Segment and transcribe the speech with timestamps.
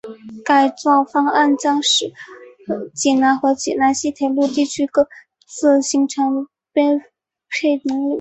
[0.43, 2.11] 改建方案将使
[2.95, 5.07] 济南和济南西铁路地区各
[5.45, 7.05] 自形成配套
[7.85, 8.09] 能力。